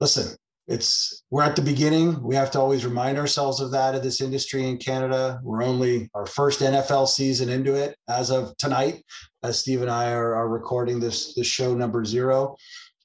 listen, 0.00 0.36
it's 0.72 1.22
we're 1.30 1.42
at 1.42 1.54
the 1.54 1.62
beginning. 1.62 2.20
We 2.22 2.34
have 2.34 2.50
to 2.52 2.60
always 2.60 2.86
remind 2.86 3.18
ourselves 3.18 3.60
of 3.60 3.70
that 3.72 3.94
of 3.94 4.02
this 4.02 4.22
industry 4.22 4.66
in 4.66 4.78
Canada. 4.78 5.38
We're 5.42 5.62
only 5.62 6.08
our 6.14 6.24
first 6.24 6.60
NFL 6.60 7.08
season 7.08 7.50
into 7.50 7.74
it 7.74 7.94
as 8.08 8.30
of 8.30 8.56
tonight, 8.56 9.04
as 9.42 9.58
Steve 9.58 9.82
and 9.82 9.90
I 9.90 10.12
are, 10.12 10.34
are 10.34 10.48
recording 10.48 10.98
this 10.98 11.34
this 11.34 11.46
show 11.46 11.74
number 11.74 12.04
zero. 12.06 12.56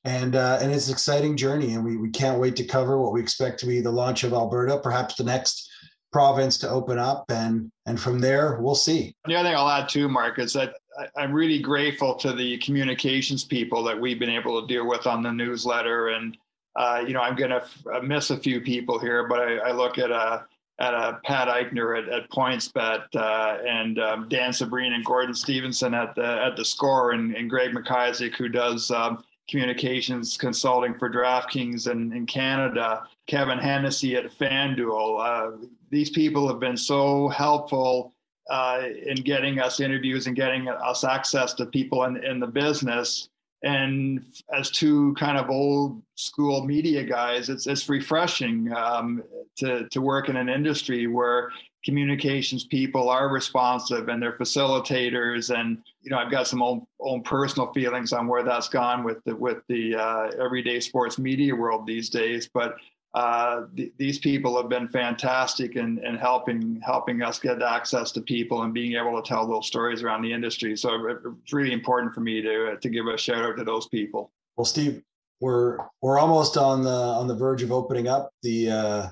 And 0.06 0.38
uh, 0.38 0.60
and 0.62 0.72
it's 0.72 0.88
an 0.88 0.94
exciting 0.94 1.36
journey, 1.36 1.74
and 1.74 1.84
we, 1.84 1.98
we 1.98 2.10
can't 2.10 2.40
wait 2.40 2.56
to 2.56 2.64
cover 2.64 3.02
what 3.02 3.12
we 3.12 3.20
expect 3.20 3.60
to 3.60 3.66
be 3.66 3.82
the 3.82 3.92
launch 3.92 4.24
of 4.24 4.32
Alberta, 4.32 4.80
perhaps 4.80 5.16
the 5.16 5.26
next 5.26 5.70
province 6.14 6.58
to 6.60 6.70
open 6.70 6.98
up, 6.98 7.26
and 7.30 7.70
and 7.86 8.00
from 8.00 8.20
there 8.20 8.60
we'll 8.62 8.76
see. 8.76 9.14
The 9.26 9.36
other 9.36 9.50
thing 9.50 9.58
I'll 9.58 9.70
add 9.70 9.90
too, 9.90 10.08
Mark, 10.08 10.40
is 10.40 10.54
that 10.54 10.76
I'm 11.18 11.34
really 11.34 11.60
grateful 11.60 12.16
to 12.16 12.32
the 12.32 12.58
communications 12.60 13.44
people 13.44 13.84
that 13.84 14.00
we've 14.00 14.20
been 14.20 14.30
able 14.30 14.62
to 14.62 14.68
deal 14.68 14.88
with 14.88 15.06
on 15.06 15.22
the 15.22 15.32
newsletter 15.32 16.10
and 16.10 16.38
uh, 16.78 17.04
you 17.06 17.14
know, 17.14 17.22
I'm 17.22 17.36
going 17.36 17.50
to 17.50 17.58
f- 17.58 17.88
uh, 17.94 18.00
miss 18.02 18.30
a 18.30 18.38
few 18.38 18.62
people 18.62 19.00
here, 19.00 19.28
but 19.28 19.40
I, 19.40 19.58
I 19.58 19.72
look 19.72 19.98
at 19.98 20.12
a 20.12 20.16
uh, 20.16 20.44
at 20.80 20.94
a 20.94 21.20
Pat 21.24 21.48
Eichner 21.48 21.98
at, 21.98 22.08
at 22.08 22.30
PointsBet 22.30 23.08
uh, 23.16 23.58
and 23.68 23.98
um, 24.00 24.30
Dan 24.30 24.52
Sabreen 24.52 24.94
and 24.94 25.04
Gordon 25.04 25.34
Stevenson 25.34 25.96
at 25.96 26.14
the 26.14 26.44
at 26.46 26.56
the 26.56 26.64
Score 26.64 27.14
and, 27.14 27.36
and 27.36 27.50
Greg 27.50 27.72
McIsaac 27.72 28.36
who 28.36 28.48
does 28.48 28.92
um, 28.92 29.24
communications 29.50 30.38
consulting 30.38 30.94
for 31.00 31.10
DraftKings 31.10 31.90
in, 31.90 32.14
in 32.14 32.28
Canada. 32.28 33.04
Kevin 33.28 33.58
Hennessy 33.58 34.16
at 34.16 34.26
FanDuel. 34.26 35.20
Uh, 35.20 35.68
these 35.90 36.12
people 36.12 36.48
have 36.48 36.60
been 36.60 36.78
so 36.78 37.28
helpful 37.30 38.14
uh, 38.50 38.84
in 39.06 39.16
getting 39.16 39.60
us 39.60 39.80
interviews 39.80 40.28
and 40.28 40.36
getting 40.36 40.68
us 40.68 41.04
access 41.04 41.54
to 41.56 41.66
people 41.66 42.04
in, 42.04 42.24
in 42.24 42.40
the 42.40 42.48
business 42.48 43.30
and 43.68 44.24
as 44.54 44.72
two 44.72 45.14
kind 45.16 45.38
of 45.38 45.50
old 45.50 46.02
school 46.16 46.64
media 46.64 47.04
guys, 47.04 47.50
it's 47.50 47.68
it's 47.68 47.90
refreshing 47.90 48.72
um, 48.74 49.22
to 49.58 49.88
to 49.90 50.02
work 50.02 50.30
in 50.30 50.38
an 50.38 50.48
industry 50.48 51.06
where 51.08 51.52
communications 51.84 52.66
people 52.66 53.10
are 53.10 53.30
responsive 53.30 54.08
and 54.08 54.22
they're 54.22 54.38
facilitators. 54.38 55.54
And 55.54 55.80
you 56.02 56.12
know 56.12 56.18
I've 56.18 56.32
got 56.32 56.48
some 56.48 56.62
own, 56.62 56.88
own 57.02 57.24
personal 57.24 57.74
feelings 57.74 58.14
on 58.14 58.28
where 58.28 58.44
that's 58.44 58.70
gone 58.70 59.04
with 59.04 59.22
the 59.26 59.36
with 59.36 59.58
the 59.68 59.96
uh, 59.96 60.32
everyday 60.42 60.80
sports 60.80 61.20
media 61.20 61.54
world 61.54 61.86
these 61.86 62.10
days 62.10 62.50
but 62.54 62.78
uh, 63.14 63.64
th- 63.76 63.94
these 63.98 64.20
people 64.20 64.56
have 64.58 64.70
been 64.70 64.88
fantastic 64.88 65.76
in, 65.76 66.04
in 66.06 66.16
helping 66.16 66.80
helping 66.86 67.22
us 67.22 67.40
get 67.40 67.62
access 67.62 68.12
to 68.12 68.22
people 68.22 68.64
and 68.64 68.74
being 68.74 68.96
able 68.96 69.22
to 69.22 69.28
tell 69.28 69.48
those 69.48 69.68
stories 69.68 70.04
around 70.04 70.22
the 70.22 70.32
industry. 70.32 70.76
So 70.78 71.08
it's 71.34 71.54
really 71.54 71.74
important 71.74 72.14
for 72.14 72.22
me 72.22 72.42
to 72.42 72.78
to 72.78 72.90
give 72.90 73.08
a 73.08 73.18
shout 73.18 73.44
out 73.44 73.58
to 73.58 73.64
those 73.64 73.88
people. 73.88 74.32
Well, 74.56 74.66
Steve, 74.66 75.02
we're 75.40 75.78
we're 76.02 76.20
almost 76.20 76.58
on 76.58 76.84
the 76.84 76.90
on 76.90 77.28
the 77.28 77.36
verge 77.36 77.64
of 77.64 77.72
opening 77.72 78.08
up 78.08 78.32
the 78.44 78.70
uh, 78.70 79.08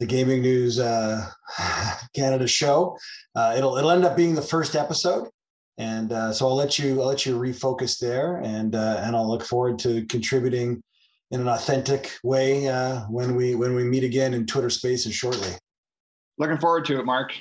the 0.00 0.06
Gaming 0.06 0.42
News 0.42 0.78
uh, 0.78 1.26
Canada 2.14 2.46
show. 2.46 2.96
Uh, 3.34 3.54
it'll 3.56 3.76
it'll 3.76 3.90
end 3.90 4.04
up 4.04 4.16
being 4.16 4.34
the 4.34 4.42
first 4.42 4.76
episode, 4.76 5.28
and 5.78 6.12
uh, 6.12 6.32
so 6.32 6.46
I'll 6.46 6.56
let 6.56 6.78
you 6.78 7.00
I'll 7.00 7.08
let 7.08 7.24
you 7.24 7.38
refocus 7.38 7.98
there, 7.98 8.36
and 8.38 8.74
uh, 8.74 9.00
and 9.02 9.16
I'll 9.16 9.28
look 9.28 9.44
forward 9.44 9.78
to 9.80 10.04
contributing 10.06 10.82
in 11.30 11.40
an 11.40 11.48
authentic 11.48 12.12
way 12.22 12.68
uh, 12.68 13.00
when 13.02 13.34
we 13.34 13.54
when 13.54 13.74
we 13.74 13.84
meet 13.84 14.04
again 14.04 14.34
in 14.34 14.46
Twitter 14.46 14.70
Spaces 14.70 15.14
shortly. 15.14 15.50
Looking 16.38 16.58
forward 16.58 16.84
to 16.86 16.98
it, 16.98 17.04
Mark. 17.04 17.32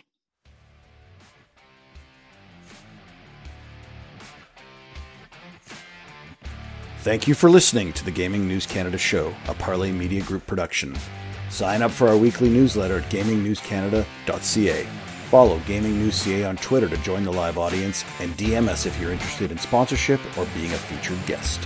Thank 7.00 7.28
you 7.28 7.34
for 7.36 7.50
listening 7.50 7.92
to 7.94 8.06
the 8.06 8.12
Gaming 8.12 8.48
News 8.48 8.66
Canada 8.66 8.98
show, 8.98 9.36
a 9.50 9.54
Parleh 9.54 9.92
Media 9.92 10.24
Group 10.24 10.48
production. 10.48 10.96
Sign 11.50 11.82
up 11.82 11.92
for 11.92 12.08
our 12.08 12.16
weekly 12.16 12.50
newsletter 12.50 13.00
at 13.00 13.12
gamingnewscanada.ca. 13.12 14.88
Follow 15.30 15.60
Gaming 15.68 16.00
News 16.00 16.16
CA 16.16 16.46
on 16.46 16.56
Twitter 16.58 16.88
to 16.88 16.98
join 16.98 17.24
the 17.26 17.34
live 17.34 17.58
audience 17.58 18.06
and 18.22 18.32
DM 18.38 18.70
us 18.70 18.86
if 18.86 18.98
you're 19.02 19.12
interested 19.12 19.52
in 19.52 19.58
sponsorship 19.58 20.22
or 20.38 20.48
being 20.56 20.72
a 20.72 20.78
featured 20.78 21.24
guest. 21.26 21.60